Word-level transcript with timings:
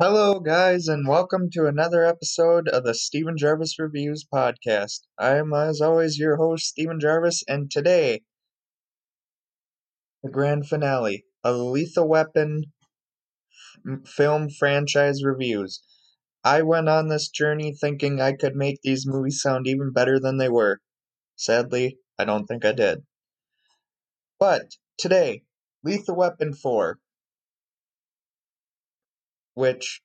Hello, 0.00 0.38
guys, 0.38 0.86
and 0.86 1.08
welcome 1.08 1.50
to 1.50 1.66
another 1.66 2.04
episode 2.04 2.68
of 2.68 2.84
the 2.84 2.94
Steven 2.94 3.36
Gervais 3.36 3.74
Reviews 3.80 4.24
podcast. 4.32 5.00
I 5.18 5.38
am, 5.38 5.52
as 5.52 5.80
always, 5.80 6.20
your 6.20 6.36
host, 6.36 6.66
Steven 6.66 7.00
Gervais, 7.00 7.42
and 7.48 7.68
today, 7.68 8.22
the 10.22 10.30
grand 10.30 10.68
finale 10.68 11.24
of 11.42 11.56
the 11.56 11.64
Lethal 11.64 12.08
Weapon 12.08 12.66
film 14.06 14.48
franchise 14.50 15.24
reviews. 15.24 15.82
I 16.44 16.62
went 16.62 16.88
on 16.88 17.08
this 17.08 17.28
journey 17.28 17.74
thinking 17.74 18.20
I 18.20 18.34
could 18.34 18.54
make 18.54 18.78
these 18.82 19.04
movies 19.04 19.42
sound 19.42 19.66
even 19.66 19.92
better 19.92 20.20
than 20.20 20.36
they 20.36 20.48
were. 20.48 20.78
Sadly, 21.34 21.98
I 22.16 22.24
don't 22.24 22.46
think 22.46 22.64
I 22.64 22.70
did. 22.70 23.04
But 24.38 24.76
today, 24.96 25.42
Lethal 25.82 26.14
Weapon 26.14 26.54
4, 26.54 27.00
which 29.58 30.02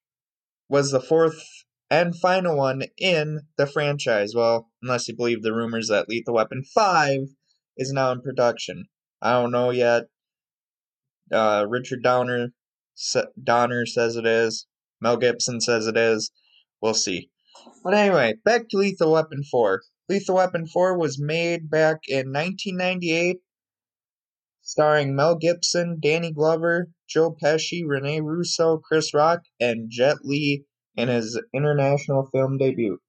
was 0.68 0.90
the 0.90 1.00
fourth 1.00 1.40
and 1.88 2.18
final 2.18 2.58
one 2.58 2.82
in 2.98 3.42
the 3.56 3.68
franchise. 3.68 4.34
Well, 4.36 4.72
unless 4.82 5.08
you 5.08 5.16
believe 5.16 5.44
the 5.44 5.54
rumors 5.54 5.90
that 5.90 6.10
Lethal 6.10 6.34
Weapon 6.34 6.64
5 6.74 7.20
is 7.78 7.92
now 7.92 8.12
in 8.12 8.22
production. 8.22 8.86
I 9.22 9.34
don't 9.34 9.52
know 9.52 9.70
yet. 9.70 10.06
Uh, 11.32 11.68
Richard 11.70 12.02
Downer, 12.02 12.50
Donner 13.42 13.86
says 13.86 14.16
it 14.16 14.26
is. 14.26 14.66
Mel 15.00 15.18
Gibson 15.18 15.62
says 15.62 15.86
it 15.86 15.98
is. 15.98 16.32
We'll 16.82 16.96
see. 16.96 17.30
But 17.84 17.94
anyway, 17.94 18.34
back 18.44 18.70
to 18.70 18.78
Lethal 18.78 19.12
Weapon 19.12 19.44
4. 19.44 19.84
Lethal 20.10 20.38
Weapon 20.38 20.66
4 20.66 20.98
was 20.98 21.22
made 21.22 21.70
back 21.70 22.00
in 22.08 22.34
1998, 22.34 23.38
starring 24.64 25.16
Mel 25.16 25.36
Gibson, 25.36 26.00
Danny 26.02 26.32
Glover, 26.32 26.88
Joe 27.08 27.36
Pesci, 27.42 27.84
Rene 27.86 28.22
Russo, 28.22 28.78
Chris 28.78 29.14
Rock, 29.14 29.42
and 29.60 29.90
Jet 29.90 30.18
Li 30.24 30.66
in 30.96 31.08
his 31.08 31.40
international 31.54 32.28
film 32.32 32.58
debut. 32.58 33.00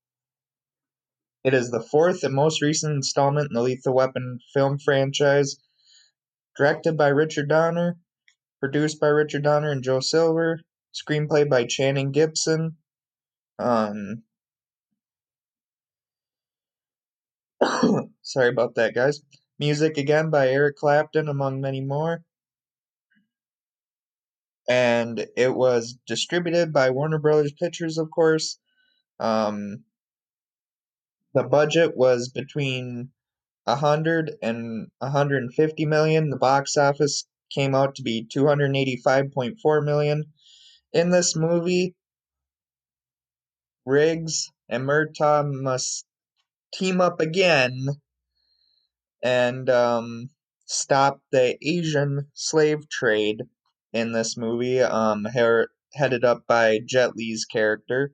It 1.44 1.52
is 1.52 1.70
the 1.70 1.82
fourth 1.82 2.24
and 2.24 2.34
most 2.34 2.62
recent 2.62 2.94
installment 2.94 3.48
in 3.50 3.54
the 3.54 3.62
Lethal 3.62 3.94
Weapon 3.94 4.38
film 4.52 4.78
franchise. 4.78 5.56
Directed 6.56 6.96
by 6.96 7.08
Richard 7.08 7.48
Donner, 7.48 7.98
produced 8.60 9.00
by 9.00 9.08
Richard 9.08 9.42
Donner 9.42 9.70
and 9.70 9.82
Joel 9.82 10.00
Silver, 10.00 10.60
Screenplay 10.94 11.48
by 11.48 11.66
Channing 11.66 12.12
Gibson. 12.12 12.76
Um, 13.58 14.22
sorry 18.22 18.48
about 18.48 18.76
that, 18.76 18.94
guys. 18.94 19.20
Music 19.58 19.98
again 19.98 20.30
by 20.30 20.48
Eric 20.48 20.76
Clapton, 20.76 21.28
among 21.28 21.60
many 21.60 21.80
more. 21.80 22.24
And 24.68 25.26
it 25.36 25.54
was 25.54 25.98
distributed 26.06 26.72
by 26.72 26.90
Warner 26.90 27.18
Brothers 27.18 27.52
Pictures, 27.52 27.98
of 27.98 28.10
course. 28.10 28.58
Um, 29.20 29.84
the 31.34 31.44
budget 31.44 31.96
was 31.96 32.30
between 32.30 33.10
100 33.64 34.36
and 34.42 34.90
150 34.98 35.86
million. 35.86 36.30
The 36.30 36.36
box 36.36 36.76
office 36.76 37.26
came 37.50 37.74
out 37.74 37.96
to 37.96 38.02
be 38.02 38.26
285.4 38.34 39.84
million. 39.84 40.24
In 40.92 41.10
this 41.10 41.36
movie, 41.36 41.94
Riggs 43.84 44.50
and 44.68 44.84
Murtaugh 44.84 45.44
must 45.44 46.06
team 46.72 47.00
up 47.00 47.20
again 47.20 47.88
and 49.22 49.68
um, 49.70 50.30
stop 50.66 51.20
the 51.30 51.56
Asian 51.66 52.28
slave 52.34 52.88
trade 52.88 53.42
in 53.94 54.12
this 54.12 54.36
movie, 54.36 54.80
um, 54.80 55.24
her- 55.24 55.70
headed 55.94 56.24
up 56.24 56.44
by 56.46 56.80
Jet 56.84 57.16
Li's 57.16 57.46
character. 57.46 58.12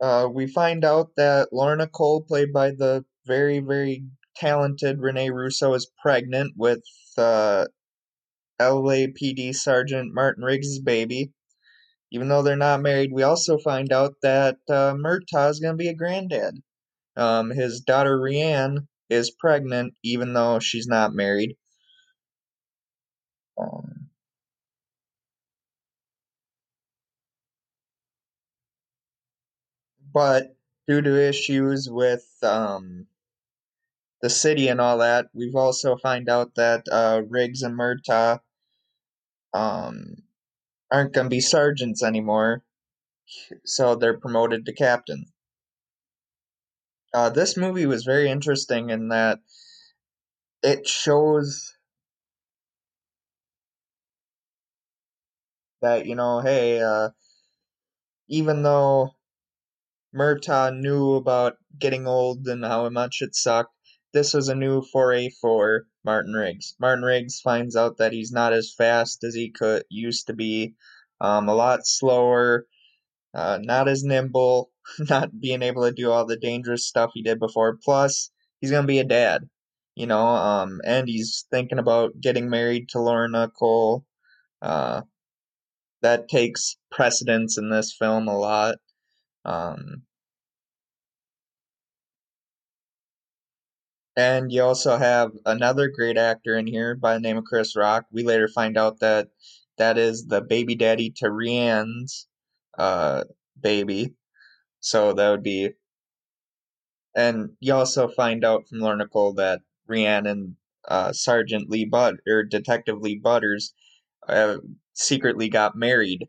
Uh, 0.00 0.28
we 0.32 0.46
find 0.46 0.84
out 0.84 1.10
that 1.16 1.52
Lorna 1.52 1.86
Cole, 1.86 2.22
played 2.22 2.52
by 2.52 2.70
the 2.70 3.04
very, 3.26 3.60
very 3.60 4.04
talented 4.36 5.00
Rene 5.00 5.30
Russo, 5.30 5.74
is 5.74 5.90
pregnant 6.02 6.54
with 6.56 6.82
uh, 7.18 7.66
LAPD 8.60 9.54
Sergeant 9.54 10.14
Martin 10.14 10.44
Riggs' 10.44 10.80
baby. 10.80 11.32
Even 12.10 12.28
though 12.28 12.42
they're 12.42 12.56
not 12.56 12.80
married, 12.80 13.12
we 13.12 13.22
also 13.22 13.58
find 13.58 13.92
out 13.92 14.14
that 14.22 14.56
uh, 14.70 14.94
Murtaugh 14.94 15.50
is 15.50 15.60
going 15.60 15.74
to 15.74 15.82
be 15.82 15.88
a 15.88 15.94
granddad. 15.94 16.54
Um, 17.16 17.50
his 17.50 17.80
daughter 17.80 18.16
Rianne 18.18 18.86
is 19.10 19.30
pregnant, 19.30 19.94
even 20.02 20.32
though 20.32 20.58
she's 20.60 20.86
not 20.86 21.12
married. 21.12 21.56
Um, 23.60 23.87
but 30.12 30.56
due 30.86 31.02
to 31.02 31.28
issues 31.28 31.88
with 31.90 32.26
um, 32.42 33.06
the 34.22 34.30
city 34.30 34.68
and 34.68 34.80
all 34.80 34.98
that, 34.98 35.26
we've 35.32 35.56
also 35.56 35.96
find 35.96 36.28
out 36.28 36.54
that 36.56 36.84
uh, 36.90 37.22
Riggs 37.28 37.62
and 37.62 37.78
Murtaugh 37.78 38.40
um, 39.54 40.22
aren't 40.90 41.12
going 41.12 41.26
to 41.26 41.30
be 41.30 41.40
sergeants 41.40 42.02
anymore, 42.02 42.62
so 43.64 43.94
they're 43.94 44.18
promoted 44.18 44.66
to 44.66 44.72
captain. 44.72 45.26
Uh, 47.14 47.30
this 47.30 47.56
movie 47.56 47.86
was 47.86 48.04
very 48.04 48.28
interesting 48.30 48.90
in 48.90 49.08
that 49.08 49.38
it 50.62 50.86
shows 50.86 51.74
that 55.80 56.06
you 56.06 56.14
know, 56.14 56.40
hey, 56.40 56.82
uh, 56.82 57.10
even 58.28 58.62
though 58.62 59.14
Murtaugh 60.18 60.76
knew 60.76 61.14
about 61.14 61.58
getting 61.78 62.08
old 62.08 62.46
and 62.48 62.64
how 62.64 62.88
much 62.88 63.22
it 63.22 63.36
sucked, 63.36 63.72
this 64.12 64.34
was 64.34 64.48
a 64.48 64.54
new 64.54 64.82
foray 64.82 65.30
for 65.30 65.86
Martin 66.04 66.32
Riggs. 66.32 66.74
Martin 66.80 67.04
Riggs 67.04 67.40
finds 67.40 67.76
out 67.76 67.98
that 67.98 68.12
he's 68.12 68.32
not 68.32 68.52
as 68.52 68.74
fast 68.76 69.22
as 69.22 69.34
he 69.34 69.50
could 69.50 69.84
used 69.88 70.26
to 70.26 70.32
be, 70.32 70.74
um, 71.20 71.48
a 71.48 71.54
lot 71.54 71.86
slower, 71.86 72.66
uh, 73.32 73.58
not 73.62 73.86
as 73.86 74.02
nimble, 74.02 74.72
not 74.98 75.38
being 75.40 75.62
able 75.62 75.84
to 75.84 75.92
do 75.92 76.10
all 76.10 76.26
the 76.26 76.36
dangerous 76.36 76.86
stuff 76.86 77.12
he 77.14 77.22
did 77.22 77.38
before. 77.38 77.78
Plus, 77.84 78.30
he's 78.60 78.72
gonna 78.72 78.86
be 78.86 78.98
a 78.98 79.04
dad, 79.04 79.48
you 79.94 80.06
know, 80.06 80.26
um, 80.26 80.80
and 80.84 81.08
he's 81.08 81.46
thinking 81.50 81.78
about 81.78 82.20
getting 82.20 82.50
married 82.50 82.88
to 82.88 83.00
Lorna 83.00 83.50
Cole. 83.56 84.04
Uh, 84.60 85.02
that 86.02 86.28
takes 86.28 86.76
precedence 86.90 87.58
in 87.58 87.70
this 87.70 87.94
film 87.96 88.26
a 88.28 88.36
lot. 88.36 88.76
Um, 89.44 90.02
and 94.18 94.50
you 94.50 94.64
also 94.64 94.96
have 94.96 95.30
another 95.46 95.88
great 95.88 96.18
actor 96.18 96.58
in 96.58 96.66
here 96.66 96.96
by 96.96 97.14
the 97.14 97.20
name 97.20 97.36
of 97.36 97.44
Chris 97.44 97.76
Rock. 97.76 98.04
We 98.10 98.24
later 98.24 98.48
find 98.48 98.76
out 98.76 98.98
that 98.98 99.28
that 99.78 99.96
is 99.96 100.26
the 100.26 100.40
baby 100.40 100.74
daddy 100.74 101.10
to 101.18 101.26
Rianne's 101.26 102.26
uh, 102.76 103.22
baby. 103.62 104.14
So 104.80 105.12
that 105.12 105.30
would 105.30 105.44
be. 105.44 105.70
And 107.14 107.50
you 107.60 107.74
also 107.74 108.08
find 108.08 108.44
out 108.44 108.66
from 108.66 108.80
Lorna 108.80 109.06
Cole 109.06 109.34
that 109.34 109.60
Rianne 109.88 110.28
and 110.28 110.56
uh, 110.88 111.12
Sergeant 111.12 111.70
Lee 111.70 111.84
Butt 111.84 112.16
or 112.26 112.42
Detective 112.42 112.98
Lee 112.98 113.20
Butters 113.22 113.72
uh, 114.28 114.56
secretly 114.94 115.48
got 115.48 115.76
married 115.76 116.26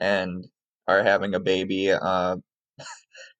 and 0.00 0.46
are 0.86 1.02
having 1.02 1.34
a 1.34 1.40
baby. 1.40 1.90
Uh, 1.90 2.36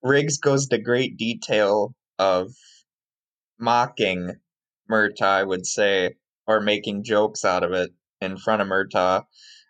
Riggs 0.03 0.37
goes 0.37 0.67
to 0.67 0.77
great 0.77 1.15
detail 1.15 1.95
of 2.17 2.51
mocking 3.59 4.33
Murtaugh, 4.89 5.23
I 5.23 5.43
would 5.43 5.65
say, 5.65 6.15
or 6.47 6.59
making 6.61 7.03
jokes 7.03 7.45
out 7.45 7.63
of 7.63 7.73
it 7.73 7.91
in 8.21 8.37
front 8.37 8.61
of 8.61 8.67
Murtaugh. 8.67 9.25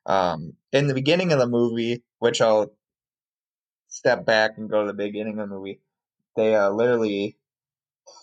Um, 0.05 0.53
in 0.71 0.87
the 0.87 0.93
beginning 0.93 1.31
of 1.33 1.39
the 1.39 1.47
movie, 1.47 2.03
which 2.19 2.41
I'll 2.41 2.71
step 3.87 4.25
back 4.25 4.57
and 4.57 4.69
go 4.69 4.81
to 4.81 4.87
the 4.87 4.93
beginning 4.93 5.39
of 5.39 5.49
the 5.49 5.55
movie, 5.55 5.81
they 6.35 6.55
uh, 6.55 6.69
literally 6.71 7.37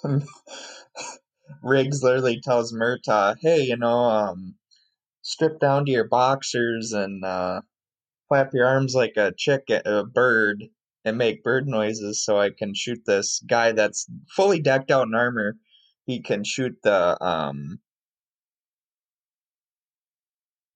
Riggs 1.62 2.02
literally 2.02 2.40
tells 2.40 2.72
Murtaugh, 2.72 3.36
"Hey, 3.40 3.62
you 3.64 3.76
know, 3.76 4.04
um, 4.04 4.56
strip 5.22 5.60
down 5.60 5.86
to 5.86 5.92
your 5.92 6.08
boxers 6.08 6.92
and 6.92 7.24
uh, 7.24 7.62
flap 8.28 8.54
your 8.54 8.66
arms 8.66 8.94
like 8.94 9.14
a 9.16 9.32
chick, 9.36 9.64
a 9.70 10.04
bird, 10.04 10.64
and 11.06 11.16
make 11.16 11.44
bird 11.44 11.68
noises, 11.68 12.22
so 12.22 12.36
I 12.36 12.50
can 12.50 12.74
shoot 12.74 12.98
this 13.06 13.40
guy 13.48 13.70
that's 13.70 14.10
fully 14.34 14.60
decked 14.60 14.90
out 14.90 15.06
in 15.06 15.14
armor. 15.14 15.56
He 16.04 16.20
can 16.20 16.42
shoot 16.42 16.76
the 16.82 17.16
um, 17.24 17.78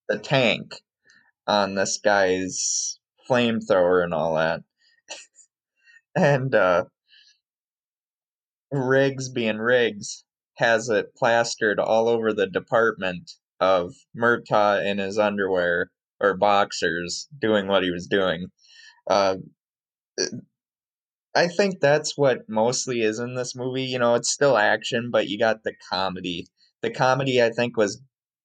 the 0.09 0.19
tank 0.19 0.73
on 1.49 1.75
this 1.75 1.99
guy's 1.99 3.01
flamethrower 3.29 4.05
and 4.05 4.15
all 4.15 4.37
that." 4.37 4.63
and 6.15 6.55
uh, 6.55 6.85
Riggs 8.71 9.29
being 9.31 9.59
Riggs 9.59 10.25
has 10.59 10.89
it 10.89 11.13
plastered 11.17 11.81
all 11.81 12.09
over 12.09 12.33
the 12.33 12.47
department 12.47 13.33
of 13.59 13.95
Murtaugh 14.17 14.87
in 14.87 14.99
his 14.99 15.19
underwear 15.19 15.91
or 16.21 16.37
boxers 16.37 17.29
doing 17.41 17.67
what 17.67 17.83
he 17.83 17.91
was 17.91 18.07
doing. 18.07 18.47
Uh, 19.09 19.37
I 21.35 21.49
think 21.49 21.81
that's 21.81 22.17
what 22.17 22.49
mostly 22.49 23.03
is 23.03 23.19
in 23.19 23.35
this 23.35 23.55
movie. 23.57 23.83
You 23.85 23.99
know, 23.99 24.15
it's 24.15 24.31
still 24.31 24.57
action, 24.57 25.11
but 25.11 25.29
you 25.29 25.39
got 25.39 25.63
the 25.65 25.75
comedy. 25.91 26.47
The 26.83 26.91
comedy, 26.91 27.43
I 27.43 27.51
think, 27.51 27.77
was 27.77 28.01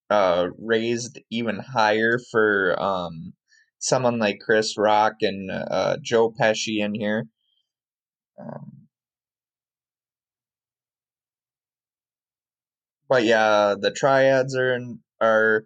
uh, 0.09 0.47
raised 0.59 1.19
even 1.31 1.59
higher 1.59 2.19
for 2.31 2.75
um, 2.81 3.33
someone 3.79 4.19
like 4.19 4.39
Chris 4.39 4.77
Rock 4.77 5.13
and 5.21 5.49
uh, 5.51 5.97
Joe 6.01 6.31
Pesci 6.31 6.79
in 6.79 6.93
here. 6.95 7.25
Um, 8.39 8.87
but 13.09 13.23
yeah, 13.23 13.75
the 13.79 13.91
triads 13.91 14.55
are 14.55 14.73
in, 14.75 14.99
are 15.21 15.65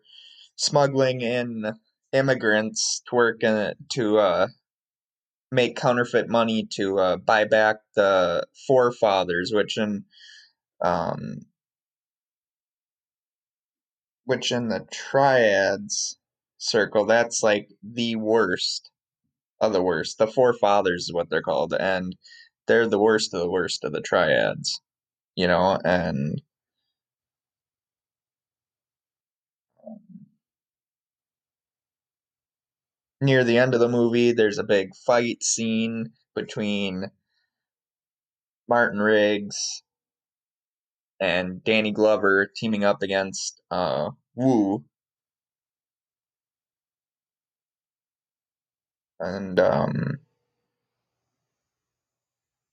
smuggling 0.55 1.21
in 1.21 1.73
immigrants 2.13 3.01
to 3.09 3.15
work 3.15 3.43
in, 3.43 3.73
to 3.89 4.17
uh, 4.19 4.47
make 5.51 5.75
counterfeit 5.75 6.29
money 6.29 6.67
to 6.73 6.99
uh, 6.99 7.17
buy 7.17 7.45
back 7.45 7.77
the 7.95 8.45
forefathers, 8.67 9.51
which 9.53 9.77
in 9.77 10.05
um, 10.81 11.39
which 14.25 14.51
in 14.51 14.69
the 14.69 14.85
triads 14.91 16.17
circle, 16.57 17.05
that's 17.05 17.41
like 17.41 17.69
the 17.83 18.15
worst 18.15 18.91
of 19.59 19.73
the 19.73 19.81
worst. 19.81 20.17
The 20.17 20.27
forefathers 20.27 21.05
is 21.05 21.13
what 21.13 21.29
they're 21.29 21.41
called, 21.41 21.73
and 21.73 22.15
they're 22.67 22.87
the 22.87 22.99
worst 22.99 23.33
of 23.33 23.41
the 23.41 23.49
worst 23.49 23.83
of 23.83 23.91
the 23.91 24.01
triads, 24.01 24.81
you 25.35 25.47
know, 25.47 25.79
and 25.83 26.41
near 33.21 33.43
the 33.43 33.57
end 33.57 33.73
of 33.73 33.79
the 33.79 33.89
movie, 33.89 34.31
there's 34.33 34.57
a 34.57 34.63
big 34.63 34.95
fight 34.95 35.43
scene 35.43 36.11
between 36.35 37.11
Martin 38.69 39.01
Riggs 39.01 39.83
and 41.19 41.63
Danny 41.63 41.91
Glover 41.91 42.45
teaming 42.55 42.83
up 42.83 43.01
against 43.01 43.61
uh, 43.71 44.11
Woo. 44.35 44.83
And, 49.19 49.59
um, 49.61 50.19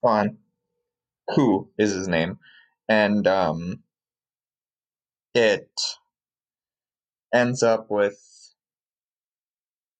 on 0.02 0.38
Who 1.36 1.70
is 1.78 1.92
his 1.92 2.08
name. 2.08 2.38
And, 2.88 3.26
um, 3.26 3.82
it 5.34 5.70
ends 7.32 7.62
up 7.62 7.90
with 7.90 8.18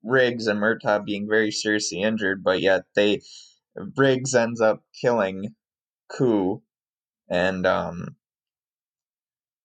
Riggs 0.07 0.47
and 0.47 0.61
Murtaugh 0.61 1.05
being 1.05 1.27
very 1.29 1.51
seriously 1.51 2.01
injured, 2.01 2.45
but 2.45 2.61
yet 2.61 2.85
they 2.95 3.21
Riggs 3.97 4.35
ends 4.35 4.61
up 4.61 4.83
killing 5.01 5.55
Ku, 6.09 6.63
and 7.29 7.67
um, 7.67 8.17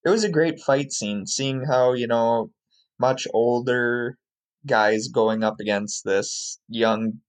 it 0.04 0.10
was 0.10 0.24
a 0.24 0.30
great 0.30 0.60
fight 0.60 0.92
scene. 0.92 1.28
Seeing 1.28 1.66
how 1.66 1.94
you 1.94 2.08
know 2.08 2.52
much 3.00 3.28
older 3.34 4.18
guys 4.66 5.08
going 5.08 5.44
up 5.44 5.60
against 5.60 6.04
this 6.04 6.60
young, 6.68 7.22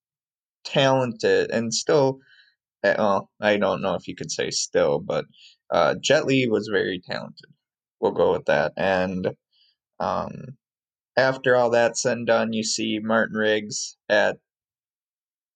talented, 0.65 1.51
and 1.51 1.73
still, 1.73 2.19
eh, 2.83 2.95
well, 2.99 3.31
I 3.41 3.59
don't 3.59 3.83
know 3.83 3.95
if 3.95 4.09
you 4.09 4.17
could 4.17 4.31
say 4.31 4.51
still, 4.51 4.99
but 4.99 5.27
uh, 5.71 5.97
Jet 6.01 6.27
Li 6.27 6.49
was 6.49 6.69
very 6.73 7.01
talented. 7.01 7.51
We'll 8.01 8.13
go 8.13 8.33
with 8.33 8.47
that, 8.47 8.73
and 8.77 9.35
um, 10.01 10.57
after 11.17 11.57
all 11.57 11.71
that's 11.71 12.03
said 12.03 12.19
and 12.19 12.27
done, 12.27 12.53
you 12.53 12.65
see 12.65 12.99
Martin 12.99 13.37
Riggs 13.37 13.97
at 14.09 14.39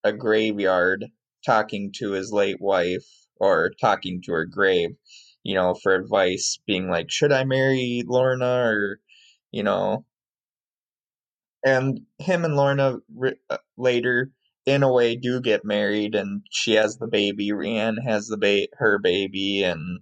a 0.04 0.12
graveyard 0.12 1.06
talking 1.44 1.92
to 1.96 2.12
his 2.12 2.32
late 2.32 2.60
wife 2.60 3.06
or 3.36 3.70
talking 3.80 4.22
to 4.22 4.32
her 4.32 4.44
grave, 4.44 4.90
you 5.42 5.54
know, 5.54 5.74
for 5.74 5.94
advice, 5.94 6.58
being 6.66 6.88
like, 6.88 7.10
should 7.10 7.32
I 7.32 7.44
marry 7.44 8.02
Lorna 8.06 8.62
or, 8.64 9.00
you 9.50 9.62
know, 9.62 10.04
and 11.64 12.00
him 12.18 12.44
and 12.44 12.54
Lorna 12.54 12.98
uh, 13.50 13.58
later, 13.76 14.30
in 14.66 14.82
a 14.82 14.92
way, 14.92 15.16
do 15.16 15.40
get 15.40 15.64
married, 15.64 16.14
and 16.14 16.42
she 16.50 16.72
has 16.72 16.96
the 16.98 17.06
baby. 17.06 17.50
Rianne 17.50 18.02
has 18.04 18.26
the 18.26 18.36
ba- 18.36 18.68
her 18.78 18.98
baby, 18.98 19.62
and 19.64 20.00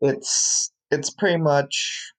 it's 0.00 0.72
it's 0.90 1.10
pretty 1.10 1.38
much 1.38 2.12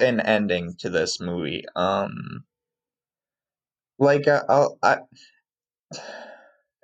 an 0.00 0.20
ending 0.20 0.74
to 0.78 0.90
this 0.90 1.20
movie. 1.20 1.64
Um, 1.76 2.44
like 3.98 4.28
uh, 4.28 4.42
I'll, 4.48 4.78
I, 4.82 4.98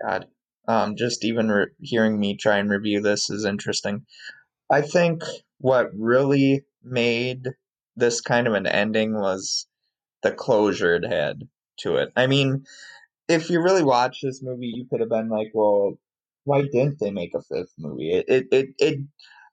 God, 0.03 0.27
um, 0.69 0.97
just 0.97 1.25
even 1.25 1.49
re- 1.49 1.67
hearing 1.81 2.19
me 2.19 2.37
try 2.37 2.59
and 2.59 2.71
review 2.71 3.01
this 3.01 3.31
is 3.31 3.45
interesting. 3.45 4.07
I 4.71 4.83
think 4.83 5.23
what 5.59 5.91
really 5.97 6.65
made 6.83 7.49
this 7.97 8.21
kind 8.21 8.47
of 8.47 8.55
an 8.55 8.67
ending 8.67 9.15
was 9.15 9.67
the 10.23 10.33
closure 10.33 10.97
it 10.97 11.05
had 11.05 11.49
to 11.81 11.97
it. 11.97 12.13
I 12.17 12.27
mean, 12.27 12.65
if 13.29 13.51
you 13.51 13.63
really 13.63 13.85
watch 13.85 14.21
this 14.23 14.43
movie, 14.43 14.73
you 14.75 14.87
could 14.91 15.01
have 15.01 15.11
been 15.11 15.29
like, 15.29 15.51
well, 15.55 15.99
why 16.45 16.63
didn't 16.63 16.99
they 17.01 17.11
make 17.11 17.35
a 17.35 17.43
fifth 17.43 17.75
movie? 17.79 18.13
It 18.13 18.27
it 18.29 18.47
it, 18.53 18.69
it 18.79 18.99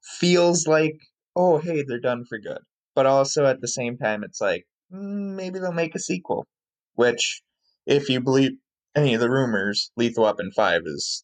feels 0.03 0.67
like, 0.67 0.99
oh, 1.35 1.59
hey, 1.59 1.83
they're 1.83 1.99
done 1.99 2.25
for 2.25 2.39
good 2.39 2.59
but 2.95 3.05
also 3.05 3.45
at 3.45 3.61
the 3.61 3.67
same 3.67 3.97
time, 3.97 4.23
it's 4.23 4.41
like 4.41 4.65
mm, 4.93 5.35
maybe 5.35 5.59
they'll 5.59 5.71
make 5.71 5.95
a 5.95 5.99
sequel. 5.99 6.47
Which, 6.95 7.41
if 7.85 8.09
you 8.09 8.21
believe 8.21 8.51
any 8.95 9.13
of 9.13 9.21
the 9.21 9.29
rumors, 9.29 9.91
Lethal 9.95 10.25
Weapon 10.25 10.51
Five 10.55 10.81
is 10.85 11.23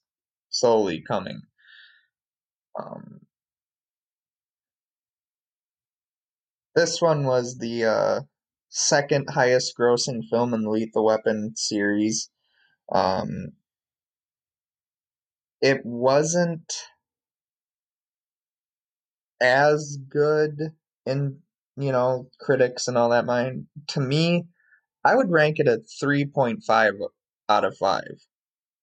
slowly 0.50 1.04
coming. 1.06 1.42
Um, 2.80 3.22
this 6.76 7.02
one 7.02 7.26
was 7.26 7.58
the 7.58 7.86
uh, 7.86 8.22
second 8.70 9.30
highest 9.32 9.74
grossing 9.78 10.22
film 10.30 10.54
in 10.54 10.64
the 10.64 10.70
Lethal 10.70 11.06
Weapon 11.06 11.54
series. 11.56 12.30
Um, 12.92 13.54
it 15.62 15.82
wasn't 15.84 16.72
as 19.42 19.98
good 20.10 20.74
in 21.06 21.40
you 21.78 21.92
know, 21.92 22.30
critics 22.40 22.88
and 22.88 22.98
all 22.98 23.10
that 23.10 23.26
mind, 23.26 23.68
to 23.90 24.02
me, 24.02 24.46
I 25.04 25.16
would 25.16 25.32
rank 25.32 25.60
it 25.60 25.68
at 25.68 25.88
3.5 26.04 27.10
out 27.50 27.66
of 27.66 27.78
5 27.78 28.04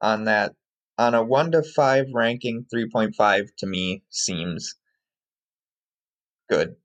on 0.00 0.24
that. 0.24 0.54
On 0.96 1.14
a 1.14 1.24
1 1.24 1.50
to 1.52 1.62
5 1.62 2.06
ranking, 2.14 2.66
3.5 2.72 3.48
to 3.58 3.66
me 3.66 4.04
seems 4.10 4.76
good. 6.48 6.76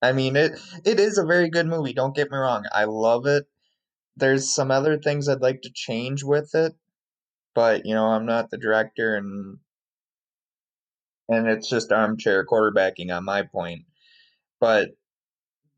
I 0.00 0.12
mean, 0.12 0.36
it 0.36 0.58
it 0.84 0.98
is 1.00 1.18
a 1.18 1.24
very 1.26 1.50
good 1.50 1.66
movie, 1.66 1.92
don't 1.92 2.16
get 2.16 2.30
me 2.30 2.38
wrong. 2.38 2.64
I 2.72 2.84
love 2.84 3.26
it. 3.26 3.44
There's 4.16 4.54
some 4.54 4.70
other 4.70 4.98
things 4.98 5.28
I'd 5.28 5.40
like 5.42 5.62
to 5.62 5.70
change 5.74 6.22
with 6.24 6.54
it, 6.54 6.74
but 7.54 7.86
you 7.86 7.94
know, 7.94 8.06
I'm 8.06 8.26
not 8.26 8.50
the 8.50 8.58
director 8.58 9.16
and 9.16 9.58
and 11.28 11.48
it's 11.48 11.68
just 11.68 11.92
armchair 11.92 12.46
quarterbacking 12.46 13.14
on 13.14 13.24
my 13.24 13.42
point. 13.42 13.82
But 14.60 14.90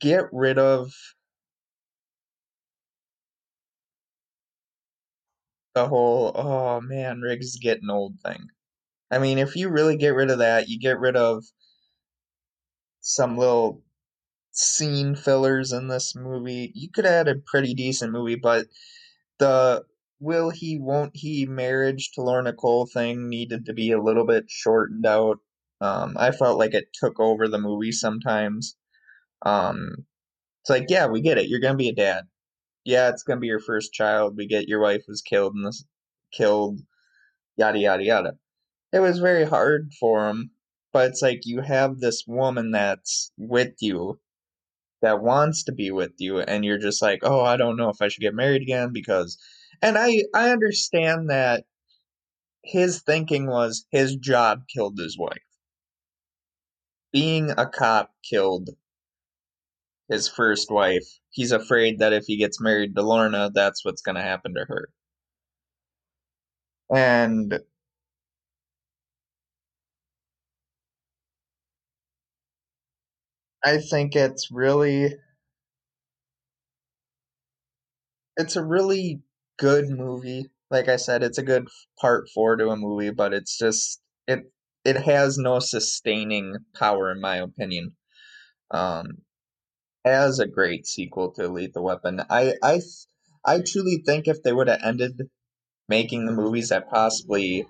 get 0.00 0.24
rid 0.32 0.58
of 0.58 0.92
the 5.74 5.86
whole 5.88 6.32
oh 6.34 6.80
man, 6.80 7.20
Riggs 7.20 7.46
is 7.46 7.60
getting 7.62 7.88
old 7.90 8.18
thing. 8.20 8.48
I 9.10 9.18
mean, 9.18 9.38
if 9.38 9.56
you 9.56 9.68
really 9.70 9.96
get 9.96 10.14
rid 10.14 10.30
of 10.30 10.38
that, 10.38 10.68
you 10.68 10.78
get 10.80 10.98
rid 11.00 11.16
of 11.16 11.44
some 13.00 13.36
little 13.38 13.82
scene 14.52 15.14
fillers 15.16 15.72
in 15.72 15.88
this 15.88 16.14
movie. 16.16 16.72
You 16.74 16.90
could 16.90 17.06
add 17.06 17.28
a 17.28 17.36
pretty 17.36 17.74
decent 17.74 18.12
movie, 18.12 18.36
but 18.36 18.66
the 19.38 19.84
will 20.20 20.50
he 20.50 20.78
won't 20.78 21.12
he 21.16 21.46
marriage 21.46 22.12
to 22.14 22.22
Lorna 22.22 22.52
Cole 22.54 22.86
thing 22.86 23.28
needed 23.28 23.66
to 23.66 23.74
be 23.74 23.92
a 23.92 24.02
little 24.02 24.26
bit 24.26 24.46
shortened 24.48 25.06
out. 25.06 25.38
Um, 25.80 26.16
I 26.18 26.32
felt 26.32 26.58
like 26.58 26.74
it 26.74 26.88
took 26.94 27.20
over 27.20 27.48
the 27.48 27.58
movie 27.58 27.92
sometimes. 27.92 28.76
Um, 29.42 30.06
it's 30.62 30.70
like, 30.70 30.86
yeah, 30.88 31.06
we 31.06 31.20
get 31.20 31.38
it. 31.38 31.48
You're 31.48 31.60
gonna 31.60 31.76
be 31.76 31.88
a 31.88 31.94
dad. 31.94 32.24
Yeah, 32.84 33.08
it's 33.10 33.22
gonna 33.22 33.40
be 33.40 33.46
your 33.48 33.60
first 33.60 33.92
child. 33.92 34.36
We 34.36 34.46
get 34.46 34.68
your 34.68 34.80
wife 34.80 35.04
was 35.08 35.22
killed 35.22 35.54
and 35.54 35.66
this 35.66 35.84
killed, 36.32 36.80
yada 37.56 37.78
yada 37.78 38.04
yada. 38.04 38.32
It 38.92 39.00
was 39.00 39.18
very 39.18 39.44
hard 39.44 39.92
for 40.00 40.28
him, 40.28 40.50
but 40.92 41.10
it's 41.10 41.22
like 41.22 41.42
you 41.44 41.60
have 41.60 41.98
this 41.98 42.24
woman 42.26 42.72
that's 42.72 43.32
with 43.38 43.74
you, 43.80 44.20
that 45.02 45.22
wants 45.22 45.64
to 45.64 45.72
be 45.72 45.90
with 45.90 46.12
you, 46.18 46.40
and 46.40 46.64
you're 46.64 46.78
just 46.78 47.02
like, 47.02 47.20
oh, 47.22 47.42
I 47.42 47.56
don't 47.56 47.76
know 47.76 47.90
if 47.90 48.02
I 48.02 48.08
should 48.08 48.22
get 48.22 48.34
married 48.34 48.62
again 48.62 48.92
because, 48.92 49.38
and 49.82 49.96
I 49.98 50.24
I 50.34 50.50
understand 50.50 51.30
that 51.30 51.64
his 52.64 53.02
thinking 53.02 53.46
was 53.46 53.86
his 53.90 54.16
job 54.16 54.62
killed 54.68 54.98
his 54.98 55.18
wife. 55.18 55.42
Being 57.12 57.50
a 57.50 57.66
cop 57.66 58.12
killed 58.28 58.70
his 60.08 60.28
first 60.28 60.70
wife. 60.70 61.06
He's 61.30 61.52
afraid 61.52 61.98
that 62.00 62.12
if 62.12 62.24
he 62.26 62.36
gets 62.36 62.60
married 62.60 62.94
to 62.96 63.02
Lorna, 63.02 63.50
that's 63.54 63.84
what's 63.84 64.02
going 64.02 64.16
to 64.16 64.22
happen 64.22 64.54
to 64.54 64.64
her. 64.66 64.88
And 66.90 67.60
I 73.62 73.76
think 73.82 74.16
it's 74.16 74.50
really 74.50 75.14
it's 78.36 78.56
a 78.56 78.64
really 78.64 79.22
good 79.58 79.88
movie. 79.88 80.50
Like 80.70 80.88
I 80.88 80.96
said, 80.96 81.22
it's 81.22 81.38
a 81.38 81.42
good 81.42 81.68
part 82.00 82.28
4 82.34 82.56
to 82.56 82.68
a 82.70 82.76
movie, 82.76 83.10
but 83.10 83.32
it's 83.32 83.56
just 83.58 84.00
it 84.26 84.40
it 84.84 84.96
has 84.96 85.38
no 85.38 85.58
sustaining 85.58 86.56
power 86.74 87.10
in 87.10 87.20
my 87.20 87.36
opinion. 87.36 87.96
Um 88.70 89.18
as 90.06 90.38
a 90.38 90.46
great 90.46 90.86
sequel 90.86 91.32
to 91.32 91.48
Lethal 91.48 91.82
Weapon. 91.84 92.22
I 92.30 92.54
I 92.62 92.80
I 93.44 93.60
truly 93.60 94.02
think 94.06 94.28
if 94.28 94.42
they 94.42 94.52
would 94.52 94.68
have 94.68 94.80
ended 94.82 95.28
making 95.88 96.26
the 96.26 96.32
movies 96.32 96.72
at 96.72 96.88
possibly 96.88 97.66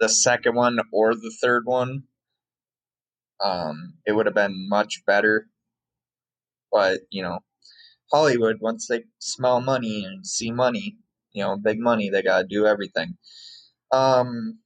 the 0.00 0.08
second 0.08 0.54
one 0.54 0.78
or 0.92 1.14
the 1.14 1.34
third 1.42 1.64
one, 1.66 2.04
um, 3.40 3.94
it 4.06 4.12
would 4.12 4.26
have 4.26 4.34
been 4.34 4.68
much 4.68 5.02
better. 5.06 5.48
But 6.72 7.00
you 7.10 7.22
know, 7.22 7.40
Hollywood 8.10 8.56
once 8.60 8.86
they 8.88 9.04
smell 9.18 9.60
money 9.60 10.04
and 10.04 10.26
see 10.26 10.50
money, 10.50 10.96
you 11.32 11.44
know, 11.44 11.56
big 11.56 11.78
money, 11.80 12.08
they 12.08 12.22
gotta 12.22 12.46
do 12.46 12.66
everything. 12.66 13.18
Um, 13.92 14.60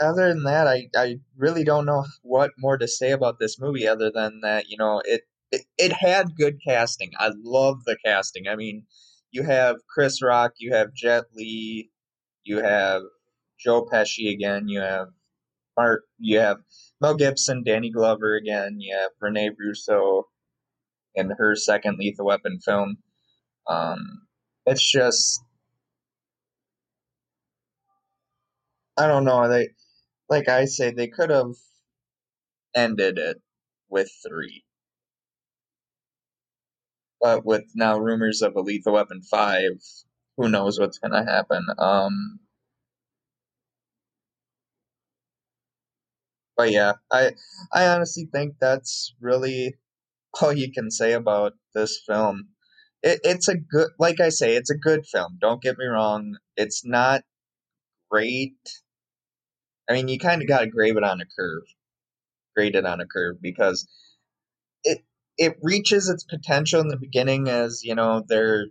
other 0.00 0.28
than 0.28 0.44
that, 0.44 0.66
I, 0.66 0.88
I 0.96 1.16
really 1.36 1.64
don't 1.64 1.86
know 1.86 2.04
what 2.22 2.52
more 2.58 2.78
to 2.78 2.88
say 2.88 3.12
about 3.12 3.38
this 3.38 3.60
movie 3.60 3.86
other 3.86 4.10
than 4.10 4.40
that, 4.42 4.68
you 4.68 4.76
know, 4.76 5.02
it, 5.04 5.22
it, 5.52 5.62
it 5.78 5.92
had 5.92 6.36
good 6.36 6.58
casting. 6.66 7.10
I 7.18 7.32
love 7.42 7.84
the 7.84 7.96
casting. 8.04 8.48
I 8.48 8.56
mean, 8.56 8.84
you 9.30 9.42
have 9.42 9.76
Chris 9.92 10.22
Rock, 10.22 10.52
you 10.58 10.74
have 10.74 10.94
Jet 10.94 11.24
Li, 11.34 11.90
you 12.44 12.62
have 12.62 13.02
Joe 13.58 13.86
Pesci 13.86 14.32
again, 14.32 14.68
you 14.68 14.80
have 14.80 15.08
Art, 15.76 16.02
you 16.18 16.38
have 16.40 16.58
Mel 17.00 17.14
Gibson, 17.14 17.62
Danny 17.64 17.90
Glover 17.90 18.36
again, 18.36 18.76
you 18.80 18.94
have 18.96 19.10
Rene 19.20 19.50
Russo 19.58 20.28
in 21.14 21.30
her 21.38 21.54
second 21.56 21.98
Lethal 21.98 22.26
Weapon 22.26 22.58
film. 22.60 22.96
Um, 23.68 24.22
it's 24.66 24.90
just 24.90 25.40
I 28.96 29.06
don't 29.06 29.24
know. 29.24 29.48
They 29.48 29.68
like 30.30 30.48
I 30.48 30.64
say, 30.66 30.92
they 30.92 31.08
could 31.08 31.30
have 31.30 31.54
ended 32.74 33.18
it 33.18 33.42
with 33.88 34.10
three. 34.26 34.64
But 37.20 37.44
with 37.44 37.64
now 37.74 37.98
rumors 37.98 38.42
of 38.42 38.56
a 38.56 38.60
Lethal 38.60 38.94
Weapon 38.94 39.22
5, 39.22 39.72
who 40.36 40.48
knows 40.48 40.78
what's 40.80 40.98
going 40.98 41.12
to 41.12 41.30
happen. 41.30 41.66
Um, 41.78 42.40
but 46.56 46.70
yeah, 46.70 46.94
I 47.10 47.32
I 47.72 47.88
honestly 47.88 48.28
think 48.32 48.56
that's 48.60 49.14
really 49.20 49.76
all 50.40 50.52
you 50.52 50.72
can 50.72 50.90
say 50.90 51.12
about 51.14 51.54
this 51.74 52.00
film. 52.06 52.48
It, 53.02 53.20
it's 53.24 53.48
a 53.48 53.56
good, 53.56 53.90
like 53.98 54.20
I 54.20 54.30
say, 54.30 54.56
it's 54.56 54.70
a 54.70 54.78
good 54.78 55.06
film. 55.06 55.38
Don't 55.40 55.62
get 55.62 55.78
me 55.78 55.86
wrong. 55.86 56.36
It's 56.56 56.84
not 56.84 57.22
great. 58.10 58.58
I 59.88 59.94
mean, 59.94 60.08
you 60.08 60.18
kind 60.18 60.42
of 60.42 60.48
got 60.48 60.60
to 60.60 60.66
grade 60.66 60.96
it 60.96 61.04
on 61.04 61.20
a 61.20 61.24
curve, 61.38 61.64
grade 62.54 62.74
it 62.74 62.86
on 62.86 63.00
a 63.00 63.06
curve 63.06 63.36
because 63.40 63.88
it 64.84 65.04
it 65.38 65.56
reaches 65.62 66.08
its 66.08 66.24
potential 66.24 66.80
in 66.80 66.88
the 66.88 66.96
beginning 66.96 67.48
as 67.48 67.82
you 67.84 67.94
know 67.94 68.22
they're 68.26 68.66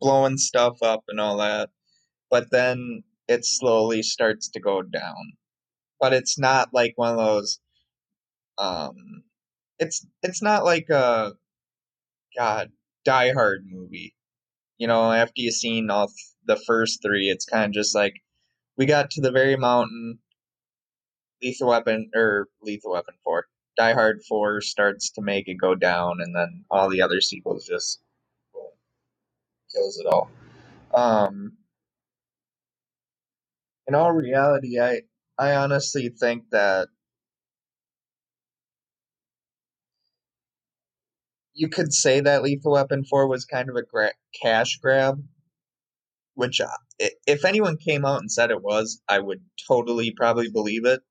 blowing 0.00 0.38
stuff 0.38 0.82
up 0.82 1.04
and 1.08 1.20
all 1.20 1.38
that, 1.38 1.70
but 2.30 2.50
then 2.50 3.02
it 3.28 3.44
slowly 3.44 4.02
starts 4.02 4.48
to 4.50 4.60
go 4.60 4.82
down. 4.82 5.34
But 6.00 6.12
it's 6.12 6.38
not 6.38 6.70
like 6.72 6.94
one 6.96 7.12
of 7.12 7.18
those. 7.18 7.60
Um, 8.58 8.94
it's 9.78 10.06
it's 10.22 10.42
not 10.42 10.64
like 10.64 10.88
a 10.90 11.32
God 12.36 12.70
Die 13.04 13.32
Hard 13.32 13.64
movie. 13.68 14.14
You 14.78 14.86
know, 14.86 15.12
after 15.12 15.34
you've 15.36 15.54
seen 15.54 15.90
all 15.90 16.10
the 16.46 16.56
first 16.56 17.02
three, 17.02 17.28
it's 17.28 17.44
kind 17.44 17.66
of 17.66 17.72
just 17.72 17.94
like 17.94 18.14
we 18.80 18.86
got 18.86 19.10
to 19.10 19.20
the 19.20 19.30
very 19.30 19.56
mountain. 19.56 20.18
Lethal 21.42 21.68
Weapon 21.68 22.10
or 22.14 22.48
Lethal 22.62 22.92
Weapon 22.92 23.14
four, 23.22 23.44
Die 23.76 23.92
Hard 23.92 24.22
four 24.26 24.62
starts 24.62 25.10
to 25.12 25.22
make 25.22 25.48
it 25.48 25.56
go 25.60 25.74
down, 25.74 26.20
and 26.22 26.34
then 26.34 26.64
all 26.70 26.88
the 26.88 27.02
other 27.02 27.20
sequels 27.20 27.66
just 27.66 28.00
kills 29.74 29.98
it 29.98 30.06
all. 30.06 30.30
Um, 30.94 31.58
in 33.86 33.94
all 33.94 34.12
reality, 34.12 34.80
I 34.80 35.02
I 35.38 35.56
honestly 35.56 36.08
think 36.08 36.44
that 36.52 36.88
you 41.52 41.68
could 41.68 41.92
say 41.92 42.20
that 42.20 42.42
Lethal 42.42 42.72
Weapon 42.72 43.04
4 43.04 43.28
was 43.28 43.44
kind 43.44 43.68
of 43.68 43.76
a 43.76 43.82
gra- 43.82 44.14
cash 44.42 44.78
grab, 44.78 45.22
which 46.40 46.60
uh, 46.60 46.68
if 47.26 47.44
anyone 47.44 47.76
came 47.76 48.04
out 48.06 48.20
and 48.20 48.32
said 48.32 48.50
it 48.50 48.62
was, 48.62 49.02
I 49.08 49.20
would 49.20 49.42
totally 49.68 50.10
probably 50.12 50.50
believe 50.50 50.86
it. 50.86 51.02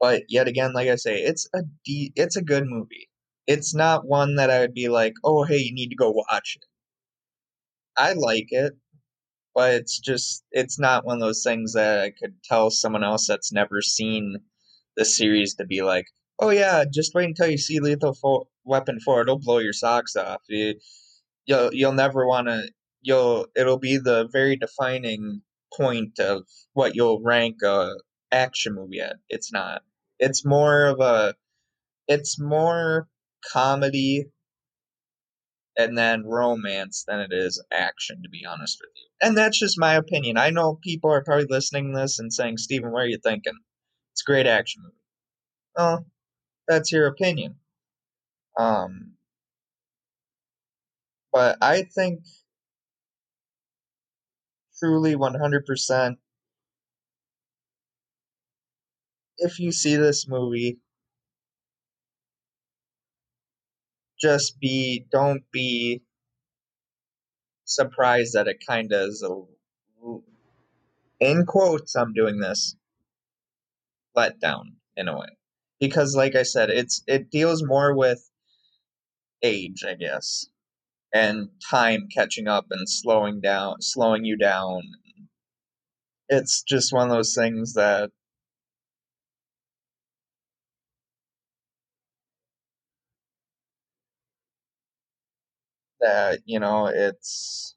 But 0.00 0.24
yet 0.30 0.48
again, 0.48 0.72
like 0.72 0.88
I 0.88 0.96
say, 0.96 1.22
it's 1.22 1.46
a 1.54 1.62
de- 1.84 2.12
it's 2.16 2.36
a 2.36 2.42
good 2.42 2.64
movie. 2.66 3.10
It's 3.46 3.74
not 3.74 4.06
one 4.06 4.36
that 4.36 4.50
I 4.50 4.60
would 4.60 4.72
be 4.72 4.88
like, 4.88 5.12
"Oh, 5.22 5.44
hey, 5.44 5.58
you 5.58 5.74
need 5.74 5.90
to 5.90 5.96
go 5.96 6.10
watch 6.12 6.56
it." 6.56 6.64
I 7.96 8.12
like 8.14 8.48
it, 8.52 8.74
but 9.54 9.74
it's 9.74 9.98
just 10.00 10.44
it's 10.52 10.78
not 10.78 11.04
one 11.06 11.16
of 11.16 11.20
those 11.22 11.42
things 11.44 11.74
that 11.74 12.00
I 12.00 12.10
could 12.12 12.36
tell 12.44 12.70
someone 12.70 13.04
else 13.04 13.26
that's 13.28 13.52
never 13.52 13.82
seen 13.82 14.38
the 14.96 15.04
series 15.06 15.54
to 15.56 15.66
be 15.66 15.82
like, 15.82 16.06
"Oh 16.40 16.50
yeah, 16.50 16.84
just 16.92 17.14
wait 17.14 17.26
until 17.26 17.48
you 17.50 17.58
see 17.58 17.80
Lethal 17.80 18.14
Fo- 18.14 18.48
Weapon 18.64 19.00
4, 19.00 19.22
it'll 19.22 19.38
blow 19.40 19.58
your 19.58 19.72
socks 19.74 20.16
off." 20.16 20.42
You, 20.48 20.74
you'll 21.46 21.74
you'll 21.74 21.92
never 21.92 22.26
want 22.26 22.48
to 22.48 22.68
you'll 23.06 23.46
it'll 23.56 23.78
be 23.78 23.98
the 23.98 24.28
very 24.32 24.56
defining 24.56 25.42
point 25.76 26.18
of 26.18 26.42
what 26.72 26.96
you'll 26.96 27.22
rank 27.22 27.56
a 27.62 27.94
action 28.32 28.74
movie 28.74 29.00
at. 29.00 29.16
It's 29.28 29.52
not. 29.52 29.82
It's 30.18 30.44
more 30.44 30.86
of 30.86 31.00
a 31.00 31.34
it's 32.08 32.40
more 32.40 33.08
comedy 33.52 34.26
and 35.78 35.96
then 35.96 36.24
romance 36.24 37.04
than 37.06 37.20
it 37.20 37.32
is 37.32 37.62
action 37.72 38.22
to 38.22 38.28
be 38.28 38.44
honest 38.48 38.78
with 38.80 38.90
you. 38.96 39.28
And 39.28 39.36
that's 39.36 39.58
just 39.58 39.78
my 39.78 39.94
opinion. 39.94 40.36
I 40.36 40.50
know 40.50 40.80
people 40.82 41.10
are 41.10 41.22
probably 41.24 41.46
listening 41.48 41.92
to 41.92 42.00
this 42.00 42.18
and 42.18 42.32
saying, 42.32 42.58
"Steven, 42.58 42.90
what 42.92 43.04
are 43.04 43.08
you 43.08 43.18
thinking?" 43.22 43.54
It's 44.12 44.22
a 44.22 44.30
great 44.30 44.46
action 44.46 44.82
movie. 44.82 44.96
Well, 45.76 46.06
that's 46.68 46.92
your 46.92 47.06
opinion. 47.08 47.56
Um 48.58 49.12
but 51.32 51.58
I 51.62 51.82
think 51.82 52.20
truly 54.78 55.14
100% 55.16 56.16
if 59.38 59.60
you 59.60 59.72
see 59.72 59.96
this 59.96 60.28
movie 60.28 60.78
just 64.20 64.58
be 64.60 65.06
don't 65.10 65.42
be 65.52 66.02
surprised 67.64 68.34
that 68.34 68.48
it 68.48 68.58
kind 68.66 68.92
of 68.92 69.08
is 69.08 69.22
a 69.22 69.28
in 71.20 71.44
quotes 71.46 71.94
i'm 71.96 72.12
doing 72.12 72.38
this 72.38 72.76
let 74.14 74.40
down 74.40 74.76
in 74.96 75.08
a 75.08 75.16
way. 75.18 75.28
Because 75.78 76.16
like 76.16 76.34
i 76.34 76.42
said 76.42 76.70
it's 76.70 77.02
it 77.06 77.30
deals 77.30 77.62
more 77.64 77.94
with 77.94 78.30
age 79.42 79.84
i 79.86 79.94
guess 79.94 80.46
and 81.16 81.48
time 81.70 82.08
catching 82.14 82.46
up 82.48 82.66
and 82.70 82.88
slowing 82.88 83.40
down 83.40 83.80
slowing 83.80 84.24
you 84.24 84.36
down. 84.36 84.82
It's 86.28 86.62
just 86.62 86.92
one 86.92 87.08
of 87.10 87.16
those 87.16 87.34
things 87.34 87.74
that 87.74 88.10
that 96.00 96.40
you 96.46 96.58
know 96.60 96.86
it's 96.86 97.74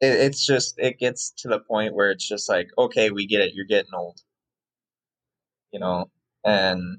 it, 0.00 0.06
it's 0.26 0.44
just 0.46 0.74
it 0.78 0.98
gets 0.98 1.30
to 1.38 1.48
the 1.48 1.60
point 1.60 1.94
where 1.94 2.10
it's 2.10 2.26
just 2.28 2.48
like 2.48 2.68
okay 2.78 3.10
we 3.10 3.26
get 3.26 3.40
it 3.40 3.54
you're 3.54 3.64
getting 3.66 3.94
old. 3.94 4.20
You 5.72 5.80
know 5.80 6.10
and 6.44 6.98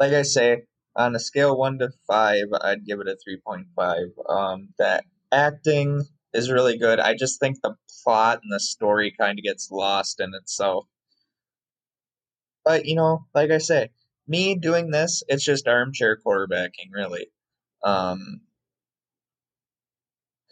like 0.00 0.12
i 0.12 0.22
say 0.22 0.64
on 0.96 1.14
a 1.14 1.20
scale 1.20 1.56
1 1.56 1.78
to 1.78 1.90
5 2.06 2.46
i'd 2.62 2.86
give 2.86 3.00
it 3.00 3.08
a 3.08 3.16
3.5 3.16 4.08
um 4.28 4.68
that 4.78 5.04
acting 5.32 6.02
is 6.32 6.50
really 6.50 6.78
good 6.78 7.00
i 7.00 7.14
just 7.14 7.40
think 7.40 7.60
the 7.62 7.74
plot 8.02 8.40
and 8.42 8.52
the 8.52 8.60
story 8.60 9.10
kind 9.18 9.38
of 9.38 9.44
gets 9.44 9.70
lost 9.70 10.20
in 10.20 10.34
itself 10.34 10.86
But 12.64 12.84
you 12.84 12.94
know, 12.94 13.26
like 13.34 13.50
I 13.50 13.56
say, 13.58 13.90
me 14.26 14.54
doing 14.54 14.90
this, 14.90 15.22
it's 15.28 15.44
just 15.44 15.66
armchair 15.66 16.18
quarterbacking, 16.18 16.92
really. 16.92 17.28
Um, 17.82 18.42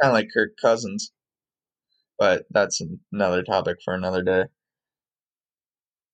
kind 0.00 0.10
of 0.10 0.14
like 0.14 0.28
Kirk 0.32 0.56
Cousins, 0.60 1.12
but 2.18 2.46
that's 2.50 2.80
another 3.12 3.42
topic 3.42 3.78
for 3.84 3.94
another 3.94 4.22
day. 4.22 4.44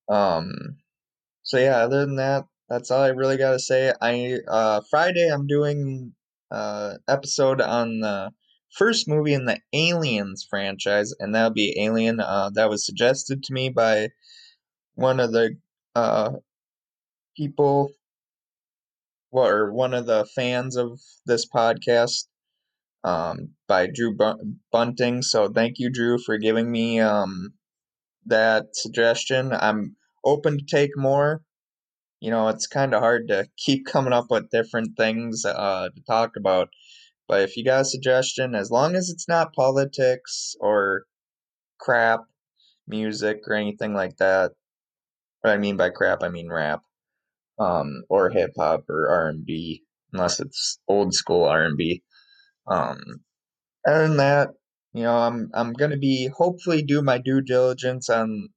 Um, 0.09 0.79
so 1.45 1.59
yeah, 1.59 1.79
other 1.79 2.07
than 2.07 2.17
that, 2.17 2.47
that's 2.69 2.91
all 2.91 3.03
I 3.03 3.09
really 3.09 3.37
got 3.37 3.53
to 3.53 3.59
say. 3.59 3.93
I 4.01 4.39
uh, 4.49 4.81
Friday 4.91 5.29
I'm 5.29 5.47
doing 5.47 6.13
uh 6.51 6.95
episode 7.09 7.61
on 7.61 8.01
the 8.01 8.31
first 8.77 9.09
movie 9.09 9.35
in 9.35 9.45
the 9.45 9.61
Aliens 9.73 10.47
franchise, 10.49 11.13
and 11.19 11.35
that'll 11.35 11.51
be 11.51 11.79
Alien. 11.81 12.21
Uh, 12.21 12.51
that 12.55 12.71
was 12.71 12.85
suggested 12.87 13.43
to 13.45 13.53
me 13.53 13.69
by 13.71 14.11
one 14.97 15.21
of 15.21 15.33
the 15.33 15.57
uh 15.97 16.33
people, 17.37 17.91
or 19.31 19.73
one 19.73 19.95
of 19.95 20.07
the 20.07 20.27
fans 20.35 20.77
of 20.77 21.01
this 21.27 21.47
podcast, 21.49 22.27
um, 23.05 23.55
by 23.69 23.87
Drew 23.89 24.17
Bunting. 24.73 25.23
So 25.23 25.49
thank 25.49 25.79
you, 25.79 25.91
Drew, 25.91 26.19
for 26.19 26.39
giving 26.39 26.71
me 26.71 27.01
um 27.01 27.55
that 28.27 28.77
suggestion. 28.77 29.53
I'm 29.53 29.97
open 30.25 30.59
to 30.59 30.65
take 30.65 30.97
more. 30.97 31.43
You 32.21 32.31
know, 32.31 32.49
it's 32.49 32.67
kind 32.67 32.95
of 32.95 33.01
hard 33.01 33.29
to 33.29 33.49
keep 33.57 33.87
coming 33.87 34.13
up 34.13 34.27
with 34.31 34.51
different 34.51 34.97
things 34.97 35.45
uh, 35.45 35.89
to 35.95 36.03
talk 36.03 36.37
about. 36.37 36.69
But 37.29 37.43
if 37.43 37.57
you 37.57 37.65
got 37.65 37.83
a 37.83 37.85
suggestion, 37.85 38.55
as 38.55 38.71
long 38.71 38.97
as 38.97 39.11
it's 39.11 39.29
not 39.29 39.55
politics 39.55 40.57
or 40.61 41.05
crap 41.79 42.21
music 42.89 43.41
or 43.47 43.55
anything 43.55 43.95
like 43.95 44.17
that, 44.19 44.53
what 45.43 45.53
I 45.53 45.59
mean 45.59 45.77
by 45.77 45.91
crap, 45.91 46.23
I 46.23 46.29
mean 46.29 46.51
rap, 46.51 46.83
um, 47.59 48.05
or 48.09 48.31
hip 48.31 48.53
hop 48.59 48.89
or 48.91 49.11
R 49.11 49.29
and 49.29 49.45
B, 49.47 49.85
unless 50.13 50.41
it's 50.41 50.79
old 50.89 51.15
school 51.15 51.45
R 51.45 51.63
and 51.65 51.77
B. 51.77 52.03
Um, 52.67 52.99
other 53.87 54.09
than 54.09 54.17
that, 54.19 54.51
you 54.93 55.03
know, 55.05 55.17
I'm 55.17 55.51
I'm 55.55 55.73
gonna 55.73 55.97
be 55.99 56.29
hopefully 56.29 56.83
do 56.83 57.03
my 57.03 57.19
due 57.19 57.41
diligence 57.41 58.09
on 58.11 58.49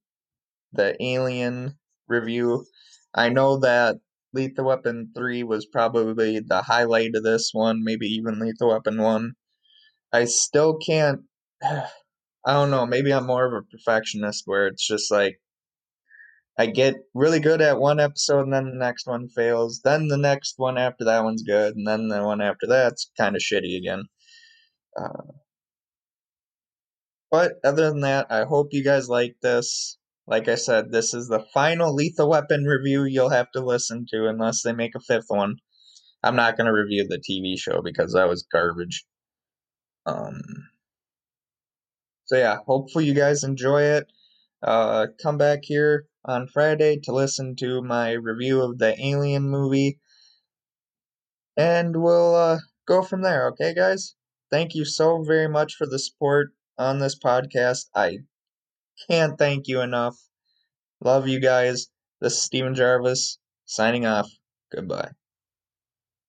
the 0.72 0.96
Alien 1.02 1.78
review. 2.08 2.66
I 3.14 3.28
know 3.28 3.58
that 3.58 3.96
Lethal 4.32 4.66
Weapon 4.66 5.10
3 5.14 5.42
was 5.42 5.66
probably 5.66 6.40
the 6.40 6.62
highlight 6.62 7.14
of 7.14 7.22
this 7.22 7.50
one, 7.52 7.84
maybe 7.84 8.06
even 8.06 8.38
Lethal 8.38 8.70
Weapon 8.70 9.00
1. 9.00 9.32
I 10.12 10.24
still 10.24 10.78
can't. 10.78 11.22
I 12.44 12.54
don't 12.54 12.70
know, 12.70 12.86
maybe 12.86 13.12
I'm 13.12 13.26
more 13.26 13.46
of 13.46 13.52
a 13.52 13.62
perfectionist 13.62 14.42
where 14.46 14.66
it's 14.66 14.84
just 14.84 15.12
like 15.12 15.40
I 16.58 16.66
get 16.66 16.96
really 17.14 17.40
good 17.40 17.62
at 17.62 17.78
one 17.78 17.98
episode 18.00 18.42
and 18.42 18.52
then 18.52 18.66
the 18.66 18.76
next 18.76 19.06
one 19.06 19.28
fails. 19.28 19.80
Then 19.82 20.08
the 20.08 20.18
next 20.18 20.54
one 20.58 20.76
after 20.76 21.04
that 21.04 21.24
one's 21.24 21.42
good, 21.42 21.76
and 21.76 21.86
then 21.86 22.08
the 22.08 22.22
one 22.22 22.40
after 22.40 22.66
that's 22.66 23.10
kind 23.16 23.36
of 23.36 23.42
shitty 23.42 23.76
again. 23.76 24.04
Uh, 24.96 25.32
but 27.30 27.54
other 27.64 27.88
than 27.90 28.00
that, 28.00 28.26
I 28.30 28.44
hope 28.44 28.68
you 28.72 28.84
guys 28.84 29.08
like 29.08 29.36
this. 29.42 29.98
Like 30.26 30.48
I 30.48 30.54
said, 30.54 30.92
this 30.92 31.14
is 31.14 31.28
the 31.28 31.44
final 31.52 31.94
Lethal 31.94 32.28
Weapon 32.28 32.64
review 32.64 33.04
you'll 33.04 33.30
have 33.30 33.50
to 33.52 33.64
listen 33.64 34.06
to 34.10 34.28
unless 34.28 34.62
they 34.62 34.72
make 34.72 34.94
a 34.94 35.00
fifth 35.00 35.26
one. 35.28 35.56
I'm 36.22 36.36
not 36.36 36.56
going 36.56 36.66
to 36.66 36.72
review 36.72 37.06
the 37.08 37.18
TV 37.18 37.58
show 37.58 37.82
because 37.82 38.12
that 38.12 38.28
was 38.28 38.46
garbage. 38.50 39.04
Um, 40.06 40.40
so 42.26 42.36
yeah, 42.36 42.58
hopefully 42.66 43.04
you 43.06 43.14
guys 43.14 43.42
enjoy 43.42 43.82
it. 43.82 44.06
Uh, 44.62 45.08
come 45.20 45.36
back 45.38 45.60
here 45.62 46.06
on 46.24 46.46
Friday 46.46 47.00
to 47.00 47.12
listen 47.12 47.56
to 47.56 47.82
my 47.82 48.12
review 48.12 48.62
of 48.62 48.78
the 48.78 48.94
Alien 49.04 49.50
movie, 49.50 49.98
and 51.56 52.00
we'll 52.00 52.36
uh, 52.36 52.58
go 52.86 53.02
from 53.02 53.22
there. 53.22 53.48
Okay, 53.48 53.74
guys. 53.74 54.14
Thank 54.52 54.74
you 54.74 54.84
so 54.84 55.22
very 55.22 55.48
much 55.48 55.74
for 55.74 55.86
the 55.86 55.98
support 55.98 56.50
on 56.78 57.00
this 57.00 57.18
podcast. 57.18 57.86
I 57.94 58.18
can't 59.08 59.38
thank 59.38 59.68
you 59.68 59.80
enough. 59.80 60.16
Love 61.00 61.28
you 61.28 61.40
guys. 61.40 61.88
This 62.20 62.34
is 62.34 62.42
Steven 62.42 62.74
Gervais 62.74 63.38
signing 63.66 64.06
off. 64.06 64.30
Goodbye. 64.72 65.12